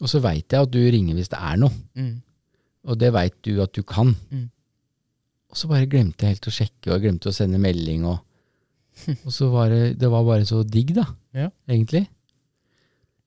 [0.03, 1.71] Og så veit jeg at du ringer hvis det er noe.
[1.95, 2.17] Mm.
[2.91, 4.11] Og det veit du at du kan.
[4.33, 4.49] Mm.
[5.53, 8.03] Og så bare glemte jeg helt å sjekke, og jeg glemte å sende melding.
[8.09, 8.19] Og,
[9.25, 11.47] og så var det, det var bare så digg, da, Ja.
[11.69, 12.03] egentlig.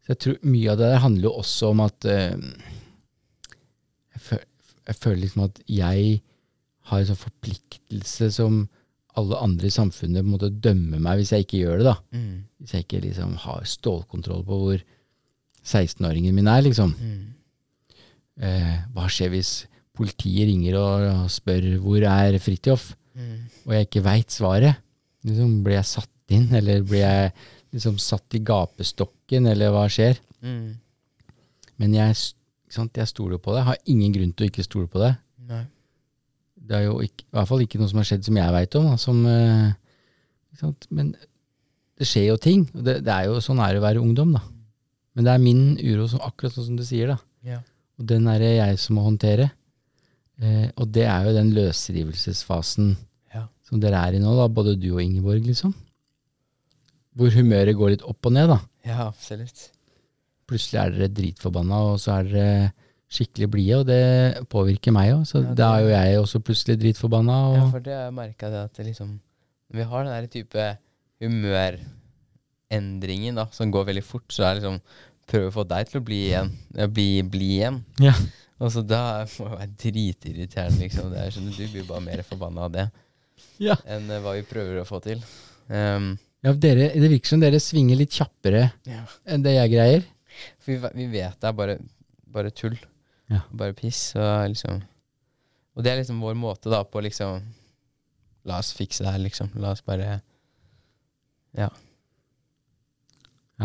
[0.04, 2.36] Så jeg tror mye av det der handler jo også om at føl,
[4.86, 6.20] jeg føler liksom at jeg
[6.86, 8.58] har en sånn forpliktelse som
[9.16, 11.94] alle andre i samfunnet på en måte dømmer meg hvis jeg ikke gjør det, da.
[12.12, 12.34] Mm.
[12.60, 14.82] Hvis jeg ikke liksom har stålkontroll på hvor
[15.66, 16.92] 16-åringen min er, liksom.
[17.00, 17.24] Mm.
[18.46, 19.52] Eh, hva skjer hvis
[19.96, 23.46] politiet ringer og spør hvor er Fridtjof, Mm.
[23.64, 24.76] og jeg ikke veit svaret?
[25.24, 27.32] Liksom, blir jeg satt inn, eller blir jeg
[27.72, 30.18] liksom satt i gapestokken, eller hva skjer?
[30.44, 30.76] Mm.
[31.80, 32.14] Men jeg,
[32.70, 33.64] jeg stoler på det.
[33.64, 35.12] Har ingen grunn til å ikke stole på det.
[35.46, 35.64] Nei.
[36.66, 38.74] Det er jo ikke, i hvert fall ikke noe som har skjedd som jeg veit
[38.80, 38.86] om.
[38.90, 40.72] Da, som, eh?
[40.90, 41.12] Men
[41.96, 42.66] det skjer jo ting.
[42.74, 44.42] og Det, det er jo sånn er det å være ungdom, da.
[45.16, 47.18] Men det er min uro, som, akkurat sånn som du sier, da.
[47.46, 47.60] Ja.
[47.96, 49.50] Og den er det jeg som må håndtere.
[50.42, 52.96] Eh, og det er jo den løsrivelsesfasen
[53.32, 53.46] Ja.
[53.64, 55.72] som dere er i nå, da, både du og Ingeborg, liksom.
[57.16, 58.58] Hvor humøret går litt opp og ned, da.
[58.84, 59.70] ja, absolutt.
[60.46, 62.72] Plutselig er dere dritforbanna, og så er dere
[63.10, 65.24] skikkelig blide, og det påvirker meg òg.
[65.26, 67.32] Så Ja, det- da er jo jeg også plutselig dritforbanna.
[67.50, 69.20] Og, Ja, for det har jeg merka det at det liksom
[69.72, 70.78] vi har den der type
[71.20, 74.80] humørendringen da, som går veldig fort, så er det liksom
[75.26, 76.50] Prøve å få deg til å bli igjen.
[76.78, 77.80] Ja, bli, bli igjen.
[77.98, 78.12] Ja.
[78.60, 81.10] Og så da må jeg være dritirriterende, liksom.
[81.10, 82.84] Det er sånn, du blir bare mer forbanna av det
[83.58, 83.74] Ja.
[83.90, 85.18] enn uh, hva vi prøver å få til.
[85.68, 88.70] Um, Ja, dere, det virker som dere svinger litt kjappere
[89.26, 90.04] enn det jeg greier.
[90.58, 91.78] For vi, vi vet det er bare,
[92.32, 92.76] bare tull.
[93.32, 93.42] Ja.
[93.50, 94.08] Bare piss.
[94.16, 94.82] Og, liksom.
[95.74, 97.52] og det er liksom vår måte da på liksom
[98.46, 99.48] La oss fikse det her, liksom.
[99.58, 100.20] La oss bare
[101.56, 101.70] Ja,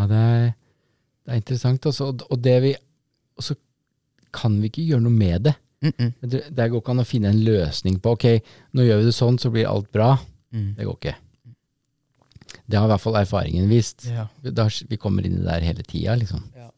[0.10, 0.48] det er,
[1.22, 1.86] det er interessant.
[1.86, 2.72] Også, og, og det vi
[3.38, 3.56] Og så
[4.34, 5.54] kan vi ikke gjøre noe med det.
[5.82, 6.12] mm -mm.
[6.22, 8.42] Det, det går ikke an å finne en løsning på ok,
[8.74, 10.18] nå gjør vi det sånn, så blir alt bra.
[10.52, 10.76] Mm.
[10.76, 11.16] Det går ikke.
[12.66, 14.06] Det har i hvert fall erfaringen vist.
[14.10, 14.28] Ja.
[14.42, 16.44] Vi kommer inn i det der hele tida, liksom.
[16.58, 16.70] Ja.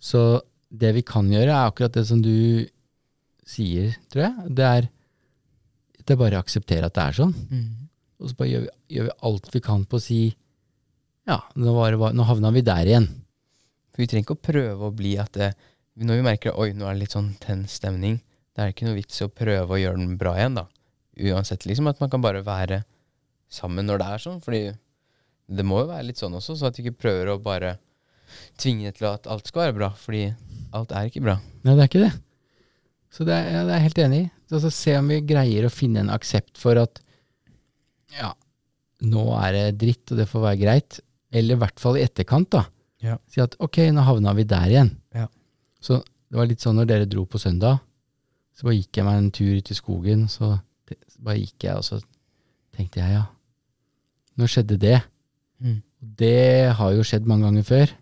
[0.00, 0.40] Så
[0.70, 2.66] det vi kan gjøre, er akkurat det som du
[3.48, 4.54] sier, tror jeg.
[4.56, 4.90] Det er,
[6.00, 7.34] det er bare å akseptere at det er sånn.
[7.50, 7.88] Mm.
[8.20, 10.20] Og så bare gjør vi, gjør vi alt vi kan på å si
[11.28, 13.06] ja, nå, var det, nå havna vi der igjen.
[13.92, 15.52] For vi trenger ikke å prøve å bli at det,
[16.00, 18.20] Når vi merker oi, nå er det litt sånn tens stemning,
[18.56, 20.64] det er ikke noe vits i å prøve å gjøre den bra igjen, da.
[21.20, 21.90] Uansett, liksom.
[21.90, 22.80] At man kan bare være
[23.52, 24.40] sammen når det er sånn.
[24.44, 24.62] Fordi
[25.50, 27.76] det må jo være litt sånn også, så at vi ikke prøver å bare
[28.60, 29.92] tvinge til at alt skal være bra.
[29.98, 30.24] Fordi
[30.76, 31.38] alt er ikke bra.
[31.64, 32.12] Nei, det er ikke det.
[33.10, 34.28] Så det er, ja, det er jeg helt enig i.
[34.50, 37.00] Så så se om vi greier å finne en aksept for at
[38.14, 38.32] ja,
[39.06, 41.00] nå er det dritt, og det får være greit.
[41.34, 42.64] Eller i hvert fall i etterkant, da.
[43.02, 43.16] Ja.
[43.30, 44.94] Si at ok, nå havna vi der igjen.
[45.16, 45.26] Ja.
[45.82, 47.80] Så det var litt sånn når dere dro på søndag,
[48.54, 50.52] så bare gikk jeg meg en tur ut i skogen, så,
[50.86, 51.98] det, så bare gikk jeg, og så
[52.76, 53.24] tenkte jeg ja,
[54.40, 54.98] nå skjedde det.
[55.60, 55.80] Mm.
[56.00, 57.92] Det har jo skjedd mange ganger før.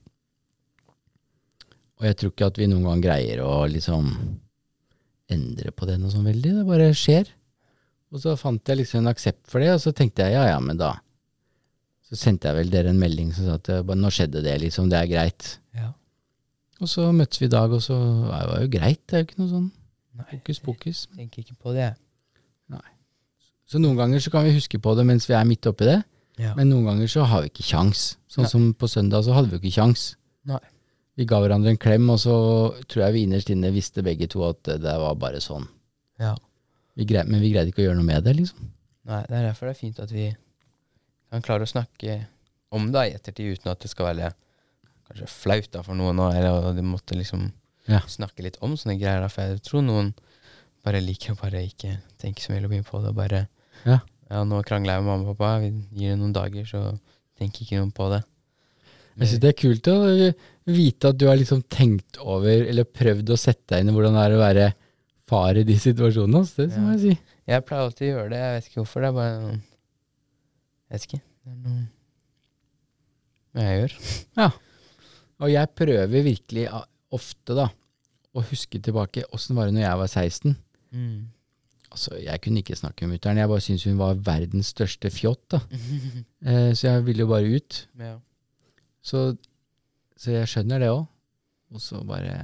[1.99, 4.13] Og jeg tror ikke at vi noen gang greier å liksom
[5.35, 6.55] endre på det noe sånn veldig.
[6.61, 7.29] Det bare skjer.
[8.15, 10.59] Og så fant jeg liksom en aksept for det, og så tenkte jeg ja, ja,
[10.65, 10.95] men da
[12.09, 14.87] Så sendte jeg vel dere en melding som sa at eh, nå skjedde det, liksom.
[14.89, 15.49] Det er greit.
[15.77, 15.91] Ja.
[16.81, 19.03] Og så møttes vi i dag, og så var det jo greit.
[19.05, 19.67] Det er jo ikke noe sånn
[20.19, 21.03] fokus hokus pokus.
[21.11, 21.91] jeg tenker ikke på det.
[23.69, 25.99] Så noen ganger så kan vi huske på det mens vi er midt oppi det,
[26.39, 26.55] Ja.
[26.55, 28.17] men noen ganger så har vi ikke kjangs.
[28.31, 28.51] Sånn Nei.
[28.53, 30.15] som på søndag så hadde vi jo ikke kjangs.
[31.19, 32.35] Vi ga hverandre en klem, og så
[32.87, 35.67] tror jeg vi innerst inne visste begge to at det var bare sånn.
[36.21, 36.37] ja.
[36.99, 38.59] Vi greide, men vi greide ikke å gjøre noe med det, liksom.
[39.07, 40.25] Nei, det er derfor det er fint at vi
[41.31, 42.27] kan klare å snakke
[42.75, 44.33] om det i ettertid, uten at det skal være
[45.07, 47.53] kanskje flaut da for noen, eller at de måtte liksom
[47.87, 48.01] Ja.
[48.01, 49.21] snakke litt om sånne greier.
[49.23, 50.11] Da, for jeg tror noen
[50.85, 53.09] bare liker å bare ikke tenke så mye på det.
[53.09, 53.49] og Bare
[53.87, 54.01] Ja.
[54.29, 55.59] Ja, nå krangler jeg med mamma og pappa.
[55.63, 56.83] Vi gir det noen dager, så
[57.39, 58.23] tenker ikke noen på det.
[59.19, 59.97] Jeg syns det er kult å
[60.69, 64.15] vite at du har liksom tenkt over, eller prøvd å sette deg inn i hvordan
[64.15, 64.67] det er å være
[65.29, 66.43] far i de situasjonene.
[66.45, 66.55] ass.
[66.59, 67.15] Det må jeg si.
[67.49, 68.41] Jeg pleier alltid å gjøre det.
[68.45, 69.03] Jeg vet ikke hvorfor.
[69.03, 71.23] Det er bare noen Jeg vet ikke.
[71.49, 71.89] Det er noe
[73.59, 73.95] jeg gjør.
[74.39, 74.49] Ja.
[75.43, 76.69] Og jeg prøver virkelig
[77.15, 77.67] ofte da
[78.37, 80.57] å huske tilbake åssen var det når jeg var 16.
[81.91, 85.45] Altså, Jeg kunne ikke snakke med mutter'n, jeg bare syntes hun var verdens største fjott.
[85.51, 85.61] da.
[86.47, 87.89] Eh, så jeg ville jo bare ut.
[87.99, 88.17] ja.
[89.03, 89.37] Så,
[90.17, 91.07] så jeg skjønner det òg.
[91.73, 92.35] Og så bare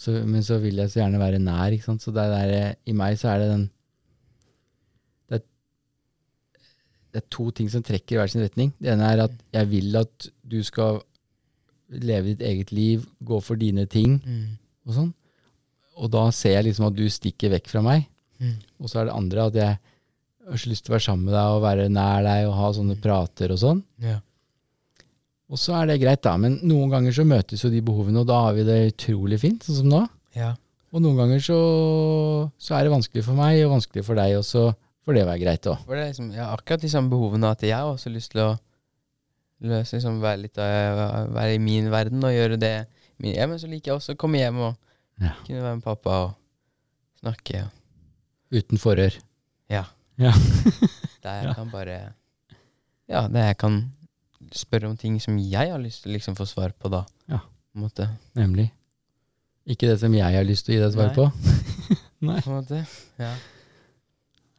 [0.00, 2.02] så, Men så vil jeg så gjerne være nær, ikke sant.
[2.02, 3.64] Så det er der, i meg så er det den
[5.28, 5.44] det er,
[7.12, 8.72] det er to ting som trekker i hver sin retning.
[8.80, 11.00] Det ene er at jeg vil at du skal
[11.90, 14.58] leve ditt eget liv, gå for dine ting Mm.
[14.86, 15.10] og sånn.
[16.00, 18.08] Og da ser jeg liksom at du stikker vekk fra meg.
[18.40, 18.56] Mm.
[18.80, 19.76] Og så er det andre at jeg
[20.50, 22.72] har så lyst til å være sammen med deg og være nær deg og ha
[22.78, 23.84] sånne prater og sånn.
[24.02, 24.16] Ja.
[25.50, 26.36] Og så er det greit, da.
[26.40, 29.66] Men noen ganger så møtes jo de behovene, og da har vi det utrolig fint,
[29.66, 30.02] sånn som nå.
[30.38, 30.54] ja.
[30.90, 31.56] Og noen ganger så,
[32.58, 34.64] så er det vanskelig for meg, og vanskelig for deg, og så
[35.06, 35.84] får det være greit òg.
[35.86, 38.32] For det er liksom, jeg har akkurat de samme behovene at jeg har også lyst
[38.34, 38.48] til å
[39.70, 42.74] løse, liksom, være, litt av, være i min verden og gjøre det.
[43.22, 44.89] Min, ja, men så liker jeg også å komme hjem og
[45.20, 45.34] Ja.
[45.46, 46.30] kunne være med pappa og
[47.20, 47.66] snakke.
[48.50, 49.16] Uten forhør.
[49.70, 49.84] Ja.
[50.18, 50.32] Ja.
[51.24, 51.98] Der jeg kan bare
[53.10, 53.74] Ja, der jeg kan
[54.56, 57.02] spørre om ting som jeg har lyst til å liksom få svar på, da.
[57.28, 57.40] Ja.
[57.42, 58.06] På en måte.
[58.38, 58.70] Nemlig.
[59.66, 61.16] Ikke det som jeg har lyst til å gi deg svar Nei.
[61.18, 61.26] på.
[62.30, 62.38] Nei.
[62.40, 62.80] På en måte.
[63.20, 63.32] Ja.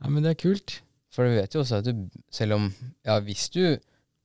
[0.01, 0.81] Ja, men det er kult.
[1.11, 2.69] For du vet jo også at du, selv om
[3.07, 3.63] Ja, hvis du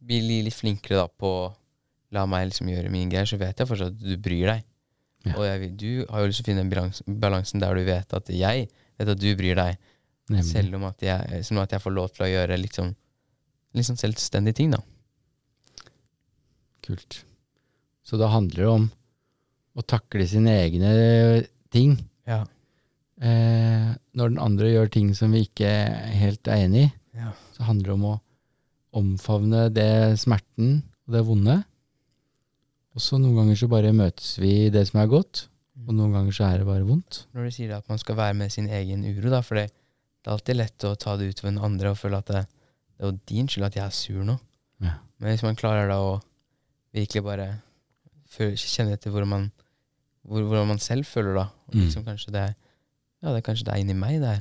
[0.06, 1.30] blir litt flinkere da på
[2.14, 4.66] la meg liksom gjøre mine greier, så vet jeg fortsatt at du bryr deg.
[5.26, 5.34] Ja.
[5.36, 8.28] Og jeg, du har jo lyst til å finne den balansen der du vet at
[8.30, 9.78] jeg vet at du bryr deg,
[10.30, 10.44] Nemlig.
[10.48, 12.92] selv om at jeg, selv om at jeg får lov til å gjøre liksom,
[13.78, 14.80] liksom selvstendige ting, da.
[16.86, 17.20] Kult.
[18.06, 18.84] Så da handler det om
[19.76, 20.92] å takle sine egne
[21.74, 21.96] ting.
[22.28, 22.44] Ja.
[23.20, 25.70] Eh, når den andre gjør ting som vi ikke
[26.20, 27.32] helt er enig i, Ja.
[27.56, 28.20] så handler det om å
[28.96, 31.64] omfavne det smerten og det vonde.
[32.96, 35.46] Og så noen ganger så bare møtes vi i det som er godt,
[35.84, 37.26] og noen ganger så er det bare vondt.
[37.36, 40.30] Når du sier at man skal være med sin egen uro, da, for det, det
[40.30, 42.40] er alltid lett å ta det ut for den andre og føle at det,
[42.96, 44.38] det er jo din skyld at jeg er sur nå.
[44.80, 44.94] Ja.
[45.20, 46.14] Men hvis man klarer da å
[46.96, 47.46] virkelig bare
[48.32, 49.50] føle, kjenne etter hvor man,
[50.24, 51.82] hvor, hvordan man selv føler da, og Mm.
[51.84, 52.54] liksom kanskje det er,
[53.22, 54.40] ja, det er kanskje det er inni meg der,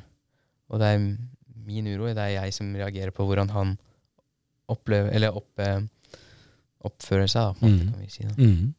[0.71, 1.03] og det er
[1.65, 3.75] min uro, det er jeg som reagerer på hvordan han
[4.71, 5.51] opplever, eller opp,
[6.85, 7.79] oppfører seg da, Mm.
[7.91, 8.25] kan vi si.
[8.25, 8.73] Mhm.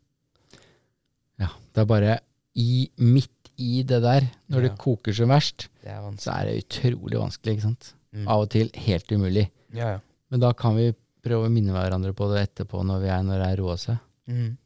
[1.42, 2.18] Ja, det er bare
[2.56, 4.68] i, midt i det der, når Ja.
[4.68, 7.94] det koker som verst, er så er det utrolig vanskelig, ikke sant?
[8.12, 8.28] Mm.
[8.28, 9.50] Av og til helt umulig.
[9.72, 10.00] Ja, ja.
[10.30, 13.42] Men da kan vi prøve å minne hverandre på det etterpå når vi er når
[13.42, 13.98] det er roa seg.
[14.28, 14.56] Mhm.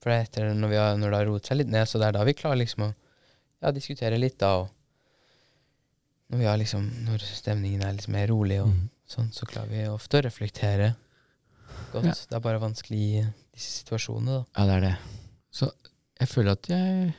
[0.00, 2.08] For er etter når, vi har, når det har roet seg litt ned, så det
[2.08, 2.94] er da vi klarer liksom å
[3.60, 4.62] ja, diskutere litt, da.
[4.62, 4.70] Og
[6.30, 8.86] når, vi har liksom, når stemningen er litt mer rolig, og mm.
[9.12, 10.94] sånn, så klarer vi ofte å reflektere
[11.92, 12.08] godt.
[12.08, 12.14] Ja.
[12.14, 14.44] Det er bare vanskelig i disse situasjonene, da.
[14.56, 14.94] Ja, det er det.
[15.50, 15.70] Så
[16.20, 17.14] jeg føler at jeg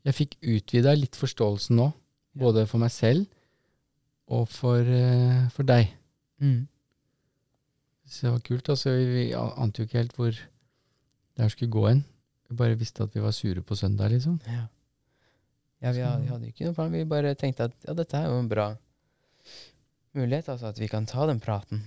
[0.00, 1.90] Jeg fikk utvida litt forståelsen nå.
[2.40, 3.26] Både for meg selv
[4.30, 5.90] og for, eh, for deg.
[8.08, 8.68] Så det var kult.
[8.72, 12.04] Altså, vi, vi ante jo ikke helt hvor det her skulle gå hen.
[12.48, 14.40] Vi bare visste at vi var sure på søndag, liksom.
[14.46, 14.64] Ja.
[15.82, 16.92] Ja, vi, hadde, vi hadde ikke noe plan.
[16.92, 18.70] Vi bare tenkte at ja, dette er jo en bra
[20.16, 21.84] mulighet, altså at vi kan ta den praten.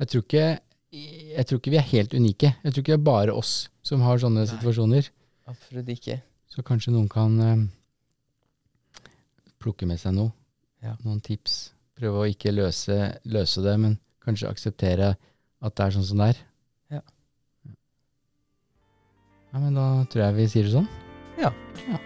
[0.00, 0.44] Jeg tror ikke
[0.90, 2.52] jeg tror ikke vi er helt unike.
[2.64, 3.54] Jeg tror ikke det er bare oss
[3.86, 4.50] som har sånne Nei.
[4.50, 5.10] situasjoner.
[5.50, 6.18] Absolutt ikke.
[6.50, 7.62] Så kanskje noen kan eh,
[9.62, 10.34] plukke med seg noe.
[10.82, 10.96] Ja.
[11.04, 11.70] Noen tips.
[12.00, 12.96] Prøve å ikke løse,
[13.28, 15.14] løse det, men kanskje akseptere
[15.60, 16.44] at det er sånn som det er.
[16.98, 17.02] Ja.
[19.50, 20.88] Ja, men da tror jeg vi sier det sånn.
[21.40, 21.52] Ja.
[21.86, 21.98] ja.